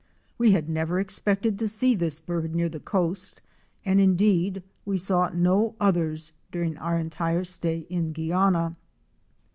We 0.39 0.53
had 0.53 0.67
never 0.67 0.99
expected 0.99 1.59
to 1.59 1.67
see 1.67 1.93
this 1.93 2.19
bird 2.19 2.55
near 2.55 2.69
the 2.69 2.79
coast 2.79 3.39
and 3.85 3.99
indeed 3.99 4.63
we 4.83 4.97
saw 4.97 5.29
no 5.31 5.75
others 5.79 6.31
during 6.51 6.75
our 6.77 6.97
entire 6.97 7.43
stay 7.43 7.85
in 7.87 8.11
Guiana. 8.11 8.75